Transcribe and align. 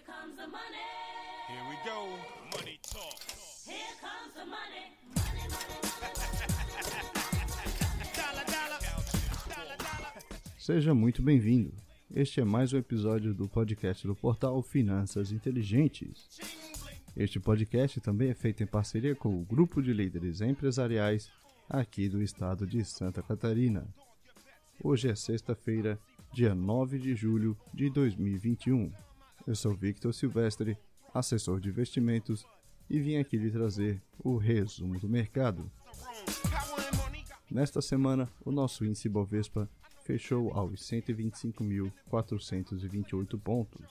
Here 0.00 0.14
comes 0.14 0.36
the 0.36 0.46
money. 0.46 0.86
Here 1.46 1.64
we 1.68 1.76
go. 1.84 2.08
Money 2.56 2.80
talk. 2.82 3.20
Here 3.66 3.94
comes 4.00 4.32
the 4.34 4.46
money. 4.46 4.96
Money, 5.14 5.44
money, 5.50 5.76
money. 6.00 6.22
Dollar, 8.16 8.46
dollar. 8.46 8.80
Dollar, 9.46 9.76
dollar. 9.76 10.12
Seja 10.58 10.94
muito 10.94 11.20
bem-vindo. 11.22 11.74
Este 12.14 12.40
é 12.40 12.44
mais 12.44 12.72
um 12.72 12.78
episódio 12.78 13.34
do 13.34 13.46
podcast 13.46 14.06
do 14.06 14.14
portal 14.14 14.62
Finanças 14.62 15.32
Inteligentes. 15.32 16.38
Este 17.14 17.38
podcast 17.38 18.00
também 18.00 18.30
é 18.30 18.34
feito 18.34 18.62
em 18.62 18.66
parceria 18.66 19.14
com 19.14 19.38
o 19.38 19.44
grupo 19.44 19.82
de 19.82 19.92
líderes 19.92 20.40
empresariais 20.40 21.30
aqui 21.68 22.08
do 22.08 22.22
estado 22.22 22.66
de 22.66 22.82
Santa 22.86 23.22
Catarina. 23.22 23.86
Hoje 24.82 25.10
é 25.10 25.14
sexta-feira, 25.14 26.00
dia 26.32 26.54
9 26.54 26.98
de 26.98 27.14
julho 27.14 27.54
de 27.74 27.90
2021. 27.90 28.90
Eu 29.50 29.54
sou 29.56 29.74
Victor 29.74 30.14
Silvestre, 30.14 30.78
assessor 31.12 31.58
de 31.58 31.70
investimentos, 31.70 32.46
e 32.88 33.00
vim 33.00 33.16
aqui 33.16 33.36
lhe 33.36 33.50
trazer 33.50 34.00
o 34.22 34.36
resumo 34.36 34.96
do 35.00 35.08
mercado. 35.08 35.68
Nesta 37.50 37.82
semana, 37.82 38.30
o 38.44 38.52
nosso 38.52 38.84
índice 38.84 39.08
Bovespa 39.08 39.68
fechou 40.04 40.52
aos 40.52 40.88
125.428 40.88 43.40
pontos, 43.40 43.84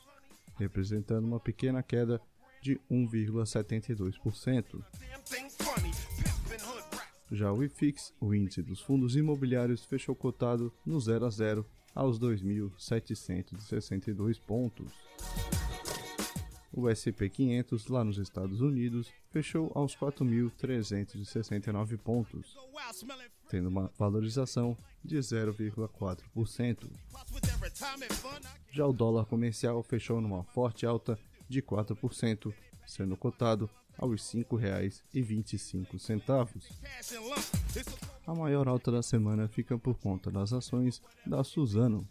representando 0.55 1.25
uma 1.25 1.41
pequena 1.41 1.83
queda 1.83 2.21
de 2.61 2.79
1,72%. 2.89 4.13
Damn 4.21 4.85
thing 5.25 5.49
funny. 5.61 5.91
Pimpin' 6.15 6.63
hood 6.65 6.85
rap. 6.95 7.09
Já 7.33 7.51
o 7.51 7.61
IFIX, 7.61 8.13
o 8.21 8.33
índice 8.33 8.61
dos 8.61 8.79
fundos 8.79 9.17
imobiliários, 9.17 9.83
fechou 9.83 10.15
cotado 10.15 10.71
no 10.85 11.01
0 11.01 11.25
a 11.25 11.29
0 11.29 11.65
aos 11.93 12.17
2.762 12.19 14.39
pontos. 14.39 14.91
O 16.79 16.87
S&P 16.87 17.29
500 17.29 17.87
lá 17.87 18.05
nos 18.05 18.17
Estados 18.17 18.61
Unidos 18.61 19.11
fechou 19.31 19.69
aos 19.75 19.93
4.369 19.97 21.97
pontos, 21.97 22.55
tendo 23.49 23.67
uma 23.67 23.91
valorização 23.97 24.77
de 25.03 25.17
0,4%. 25.17 25.77
fruits 25.89 26.21
with 27.33 27.41
their 27.41 27.57
retirement 27.59 28.13
fund. 28.13 28.45
I 28.45 28.49
Já 28.71 28.87
o 28.87 28.93
dólar 28.93 29.25
comercial 29.25 29.83
fechou 29.83 30.21
numa 30.21 30.45
forte 30.45 30.85
alta 30.85 31.19
de 31.49 31.61
4%, 31.61 32.53
sendo 32.87 33.17
cotado 33.17 33.69
aos 33.97 34.33
R$ 34.33 34.45
5,25. 34.45 36.63
cash 36.81 37.11
in 37.11 37.17
lump. 37.17 37.43
It's 37.75 37.93
a 38.25 38.31
A 38.31 38.35
maior 38.35 38.69
alta 38.69 38.89
da 38.89 39.03
semana 39.03 39.49
fica 39.49 39.77
por 39.77 39.99
conta 39.99 40.31
das 40.31 40.53
ações 40.53 41.01
da 41.25 41.43
Suzano. 41.43 42.07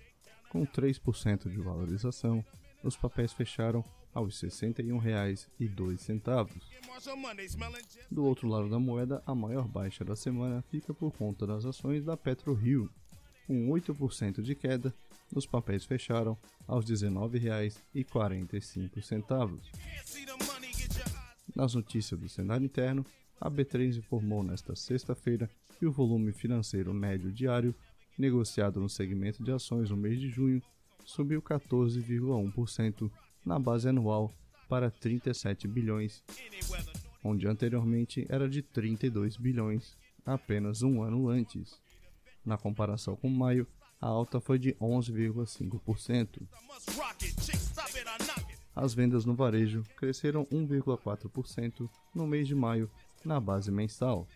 Com 0.51 0.67
3% 0.67 1.49
de 1.49 1.59
valorização, 1.59 2.45
os 2.85 2.99
papéis 2.99 3.33
fecharam 3.33 3.83
aos 4.19 4.43
R$ 4.43 4.49
61,02. 4.49 6.51
Marshall 6.89 7.17
Monday 7.17 7.47
smelling 7.47 7.85
gin. 7.89 8.01
Do 8.11 8.25
outro 8.25 8.49
lado 8.49 8.69
da 8.69 8.79
moeda, 8.79 9.23
a 9.25 9.35
maior 9.35 9.67
baixa 9.69 10.05
da 10.05 10.15
semana 10.17 10.61
fica 10.63 10.93
por 10.93 11.13
conta 11.13 11.47
das 11.47 11.65
ações 11.65 12.05
da 12.05 12.17
PetroRio. 12.17 12.91
Com 13.47 13.69
8% 13.69 14.43
de 14.43 14.57
queda, 14.57 14.93
os 15.33 15.47
papéis 15.47 15.85
fecharam 15.85 16.37
aos 16.67 16.89
R$ 16.89 16.97
19,45. 16.97 17.71
Can't 17.95 18.51
see 20.05 20.27
the 20.27 20.33
money. 20.45 20.73
Get 20.73 20.97
your 20.97 21.07
eyes. 21.07 21.55
Nas 21.55 21.75
notícias 21.75 22.19
do 22.19 22.29
cenário 22.29 22.65
interno, 22.65 23.07
a 23.41 23.49
B3 23.49 23.99
informou 23.99 24.43
nesta 24.43 24.75
sexta-feira 24.75 25.49
que 25.79 25.87
o 25.87 25.93
volume 25.93 26.33
financeiro 26.33 26.93
médio 26.93 27.33
diário 27.33 27.73
negociado 28.19 28.81
no 28.81 28.89
segmento 28.89 29.45
de 29.45 29.53
ações 29.53 29.91
no 29.91 29.97
mês 29.97 30.19
de 30.19 30.29
junho 30.29 30.61
subiu 31.05 31.41
14,1% 31.41 33.09
na 33.49 33.59
base 33.59 33.89
anual 33.89 34.31
para 34.69 34.91
37 34.91 35.67
bilhões, 35.67 36.23
onde 37.25 37.49
anteriormente 37.49 38.27
era 38.29 38.47
de 38.47 38.61
32 38.61 39.39
bilhões 39.39 39.97
apenas 40.25 40.83
um 40.83 41.03
ano 41.03 41.31
antes. 41.31 41.81
Na 42.45 42.59
comparação 42.59 43.17
com 43.17 43.31
maio, 43.31 43.67
a 43.99 44.07
alta 44.07 44.39
foi 44.39 44.59
de 44.59 44.75
11,5%. 44.75 46.43
I 46.43 46.67
must 46.67 46.91
rock 46.99 47.25
it. 47.25 47.41
Chick, 47.41 47.57
stop 47.57 47.89
it. 47.97 48.07
I 48.07 48.23
knock 48.27 48.53
it. 48.53 48.61
As 48.77 48.93
vendas 48.93 49.25
no 49.25 49.35
varejo 49.35 49.83
cresceram 49.97 50.45
1,4% 50.53 51.89
no 52.15 52.27
mês 52.27 52.47
de 52.47 52.55
maio, 52.55 52.91
na 53.25 53.41
base 53.41 53.73
mensal. 53.73 54.29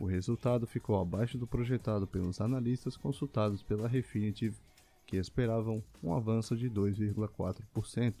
O 0.00 0.06
resultado 0.06 0.66
ficou 0.66 0.98
abaixo 0.98 1.36
do 1.36 1.46
projetado 1.46 2.06
pelos 2.06 2.40
analistas 2.40 2.96
consultados 2.96 3.62
pela 3.62 3.86
Refinitiv, 3.86 4.56
que 5.08 5.16
esperavam 5.16 5.82
um 6.02 6.12
avanço 6.12 6.54
de 6.54 6.70
2,4%. 6.70 8.14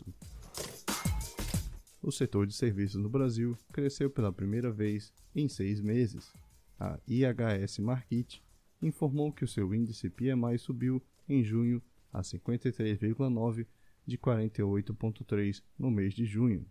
O 2.02 2.10
setor 2.10 2.46
de 2.46 2.54
serviços 2.54 3.00
no 3.00 3.10
Brasil 3.10 3.56
cresceu 3.70 4.08
pela 4.08 4.32
primeira 4.32 4.72
vez 4.72 5.12
em 5.36 5.48
seis 5.48 5.82
meses. 5.82 6.32
A 6.80 6.98
IHS 7.06 7.78
Markit 7.80 8.42
informou 8.80 9.30
que 9.30 9.44
o 9.44 9.48
seu 9.48 9.74
índice 9.74 10.08
PMI 10.08 10.58
subiu 10.58 11.02
em 11.28 11.44
junho 11.44 11.82
a 12.10 12.22
53,9 12.22 13.66
de 14.06 14.16
48,3 14.16 15.62
no 15.78 15.90
mês 15.90 16.14
de 16.14 16.24
junho, 16.24 16.64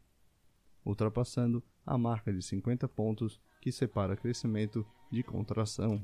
ultrapassando 0.84 1.64
a 1.86 1.96
marca 1.96 2.34
de 2.34 2.42
50 2.42 2.88
pontos 2.88 3.40
que 3.62 3.72
separa 3.72 4.18
crescimento 4.18 4.84
de 5.12 5.22
contração. 5.22 6.04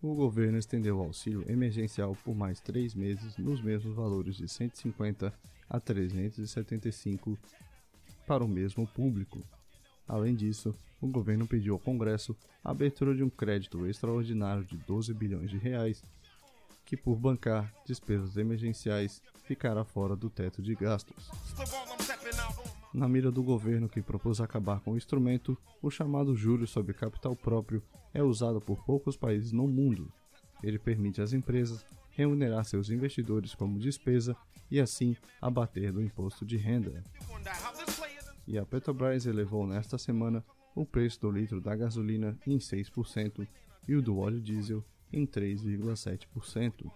O 0.00 0.14
governo 0.14 0.56
estendeu 0.56 0.98
o 0.98 1.02
auxílio 1.02 1.44
emergencial 1.50 2.16
por 2.24 2.32
mais 2.32 2.60
três 2.60 2.94
meses 2.94 3.36
nos 3.36 3.60
mesmos 3.60 3.96
valores 3.96 4.36
de 4.36 4.48
150 4.48 5.34
a 5.68 5.80
375 5.80 7.36
para 8.24 8.44
o 8.44 8.48
mesmo 8.48 8.86
público. 8.86 9.42
Além 10.06 10.36
disso, 10.36 10.72
o 11.00 11.08
governo 11.08 11.48
pediu 11.48 11.74
ao 11.74 11.80
Congresso 11.80 12.36
a 12.62 12.70
abertura 12.70 13.12
de 13.12 13.24
um 13.24 13.28
crédito 13.28 13.86
extraordinário 13.86 14.64
de 14.64 14.76
12 14.76 15.12
bilhões 15.14 15.50
de 15.50 15.58
reais, 15.58 16.00
que 16.86 16.96
por 16.96 17.16
bancar 17.16 17.74
despesas 17.84 18.36
emergenciais 18.36 19.20
ficará 19.44 19.84
fora 19.84 20.14
do 20.14 20.30
teto 20.30 20.62
de 20.62 20.76
gastos. 20.76 21.28
Na 22.92 23.08
mira 23.08 23.30
do 23.30 23.42
governo 23.42 23.88
que 23.88 24.02
propôs 24.02 24.40
acabar 24.40 24.80
com 24.80 24.92
o 24.92 24.96
instrumento, 24.96 25.56
o 25.82 25.90
chamado 25.90 26.34
juro 26.34 26.66
sobre 26.66 26.94
capital 26.94 27.36
próprio 27.36 27.82
é 28.14 28.22
usado 28.22 28.60
por 28.60 28.82
poucos 28.84 29.16
países 29.16 29.52
no 29.52 29.68
mundo. 29.68 30.10
Ele 30.62 30.78
permite 30.78 31.20
às 31.20 31.32
empresas 31.32 31.84
remunerar 32.10 32.64
seus 32.64 32.90
investidores 32.90 33.54
como 33.54 33.78
despesa 33.78 34.36
e 34.70 34.80
assim 34.80 35.16
abater 35.40 35.92
do 35.92 36.02
imposto 36.02 36.44
de 36.44 36.56
renda. 36.56 37.04
E 38.46 38.58
a 38.58 38.64
Petrobras 38.64 39.26
elevou 39.26 39.66
nesta 39.66 39.98
semana 39.98 40.44
o 40.74 40.86
preço 40.86 41.20
do 41.20 41.30
litro 41.30 41.60
da 41.60 41.76
gasolina 41.76 42.38
em 42.46 42.58
6% 42.58 43.46
e 43.86 43.94
o 43.94 44.02
do 44.02 44.18
óleo 44.18 44.40
diesel 44.40 44.84
em 45.12 45.26
3,7%. 45.26 46.90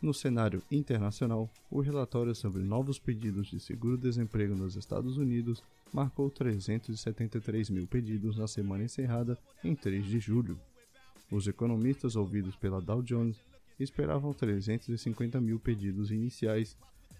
No 0.00 0.12
cenário 0.12 0.62
internacional, 0.70 1.50
o 1.70 1.80
relatório 1.80 2.34
sobre 2.34 2.62
novos 2.62 2.98
pedidos 2.98 3.48
de 3.48 3.58
seguro-desemprego 3.58 4.54
nos 4.54 4.76
Estados 4.76 5.16
Unidos 5.16 5.62
marcou 5.92 6.30
373 6.30 7.70
mil 7.70 7.86
pedidos 7.86 8.36
na 8.36 8.46
semana 8.46 8.84
encerrada 8.84 9.38
em 9.64 9.74
3 9.74 10.04
de 10.04 10.20
julho. 10.20 10.60
Os 11.30 11.48
economistas 11.48 12.14
ouvidos 12.14 12.54
pela 12.56 12.80
Dow 12.80 13.02
Jones 13.02 13.38
esperavam 13.80 14.32
350 14.32 15.40
mil 15.40 15.58
pedidos 15.58 16.10
iniciais, 16.10 16.76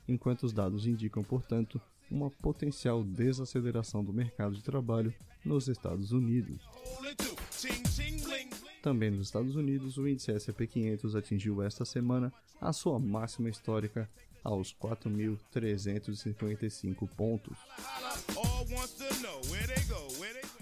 enquanto 0.06 0.44
os 0.44 0.52
dados 0.52 0.86
indicam, 0.86 1.24
portanto, 1.24 1.80
uma 2.10 2.30
potencial 2.30 3.02
desaceleração 3.02 4.04
do 4.04 4.12
mercado 4.12 4.54
de 4.54 4.62
trabalho 4.62 5.12
nos 5.44 5.66
Estados 5.66 6.12
Unidos. 6.12 6.62
Também 8.82 9.10
nos 9.10 9.26
Estados 9.26 9.56
Unidos, 9.56 9.96
o 9.96 10.06
índice 10.06 10.30
S&P 10.32 10.66
500 10.66 11.16
atingiu 11.16 11.62
esta 11.62 11.82
semana 11.84 12.32
a 12.60 12.72
sua 12.72 12.98
máxima 12.98 13.48
histórica 13.50 14.08
aos 14.44 14.74
4.355 14.74 17.08
pontos. 17.16 17.56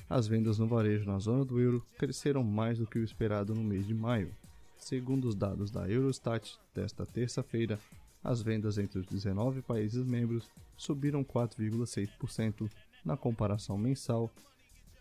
As 0.08 0.26
vendas 0.26 0.58
no 0.58 0.66
varejo 0.66 1.04
na 1.04 1.18
zona 1.18 1.44
do 1.44 1.60
euro 1.60 1.84
cresceram 1.98 2.42
mais 2.42 2.78
do 2.78 2.86
que 2.86 2.98
o 2.98 3.04
esperado 3.04 3.54
no 3.54 3.62
mês 3.62 3.86
de 3.86 3.92
maio. 3.94 4.34
Segundo 4.78 5.28
os 5.28 5.34
dados 5.34 5.70
da 5.70 5.86
Eurostat 5.88 6.56
desta 6.74 7.04
terça-feira, 7.06 7.78
as 8.22 8.40
vendas 8.40 8.78
entre 8.78 8.98
os 8.98 9.04
19 9.06 9.60
países 9.62 10.02
membros 10.04 10.48
subiram 10.76 11.22
4,6% 11.22 12.70
na 13.04 13.18
comparação 13.18 13.76
mensal, 13.76 14.30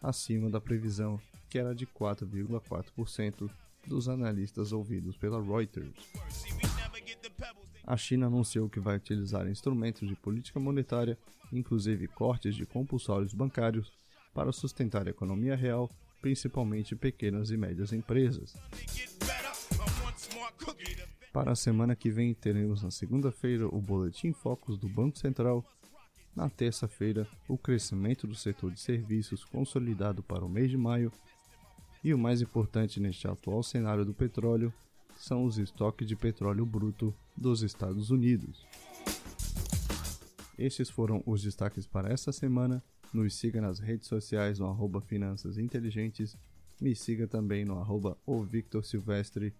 acima 0.01 0.49
da 0.49 0.59
previsão, 0.59 1.21
que 1.53 1.59
era 1.59 1.75
de 1.75 1.85
4,4% 1.85 3.47
dos 3.85 4.09
analistas 4.09 4.71
ouvidos 4.71 5.15
pela 5.15 5.39
Reuters. 5.39 5.93
A 7.85 7.95
China 7.95 8.25
anunciou 8.25 8.67
que 8.67 8.79
vai 8.79 8.97
utilizar 8.97 9.47
instrumentos 9.47 10.09
de 10.09 10.15
política 10.15 10.59
monetária, 10.59 11.15
inclusive 11.51 12.07
cortes 12.07 12.55
de 12.55 12.65
compulsórios 12.65 13.35
bancários, 13.35 13.93
para 14.33 14.51
sustentar 14.51 15.05
a 15.05 15.11
economia 15.11 15.55
real, 15.55 15.91
principalmente 16.23 16.95
pequenas 16.95 17.51
e 17.51 17.57
médias 17.57 17.93
empresas. 17.93 18.55
Para 21.31 21.51
a 21.51 21.55
semana 21.55 21.95
que 21.95 22.09
vem, 22.09 22.33
teremos 22.33 22.81
na 22.81 22.89
segunda-feira 22.89 23.67
o 23.67 23.79
Boletim 23.79 24.33
Focus 24.33 24.75
do 24.79 24.89
Banco 24.89 25.19
Central. 25.19 25.63
Na 26.35 26.49
terça-feira, 26.49 27.27
o 27.47 27.59
crescimento 27.59 28.25
do 28.25 28.33
setor 28.33 28.71
de 28.71 28.79
serviços 28.79 29.45
consolidado 29.45 30.23
para 30.23 30.43
o 30.43 30.49
mês 30.49 30.71
de 30.71 30.77
maio. 30.77 31.11
E 32.03 32.13
o 32.13 32.17
mais 32.17 32.41
importante 32.41 32.99
neste 32.99 33.27
atual 33.27 33.63
cenário 33.63 34.03
do 34.03 34.13
petróleo 34.13 34.73
são 35.15 35.45
os 35.45 35.57
estoques 35.57 36.07
de 36.07 36.15
petróleo 36.15 36.65
bruto 36.65 37.15
dos 37.37 37.61
Estados 37.61 38.11
Unidos. 38.11 38.67
Estes 40.57 40.89
foram 40.89 41.23
os 41.25 41.41
destaques 41.41 41.87
para 41.87 42.11
esta 42.11 42.31
semana. 42.31 42.83
Nos 43.13 43.35
siga 43.35 43.61
nas 43.61 43.79
redes 43.79 44.07
sociais 44.07 44.59
no 44.59 44.67
arroba 44.67 44.99
Finanças 45.01 45.57
Inteligentes. 45.57 46.35
Me 46.81 46.95
siga 46.95 47.27
também 47.27 47.63
no 47.63 47.79
arroba 47.79 48.17
o 48.25 48.43
Victor 48.43 48.83
Silvestre. 48.83 49.53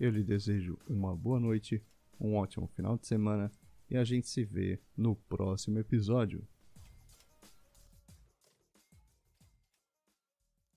Eu 0.00 0.10
lhe 0.10 0.24
desejo 0.24 0.76
uma 0.88 1.14
boa 1.14 1.38
noite, 1.38 1.82
um 2.20 2.34
ótimo 2.34 2.66
final 2.74 2.98
de 2.98 3.06
semana 3.06 3.50
e 3.88 3.96
a 3.96 4.04
gente 4.04 4.28
se 4.28 4.44
vê 4.44 4.80
no 4.96 5.14
próximo 5.14 5.78
episódio. 5.78 6.46